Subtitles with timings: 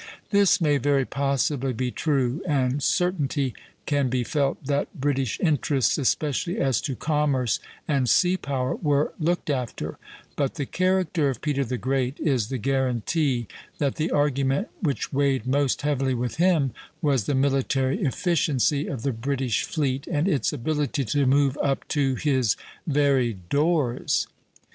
[0.31, 3.53] This may very possibly be true, and certainty
[3.85, 9.51] can be felt that British interests, especially as to commerce and sea power, were looked
[9.51, 9.99] after;
[10.35, 15.45] but the character of Peter the Great is the guarantee that the argument which weighed
[15.45, 16.71] most heavily with him
[17.03, 22.15] was the military efficiency of the British fleet and its ability to move up to
[22.15, 22.55] his
[22.87, 24.25] very doors.